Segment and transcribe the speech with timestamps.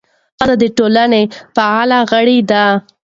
[0.41, 1.23] ښځې د ټولنې
[1.55, 2.63] فعاله غړي دي.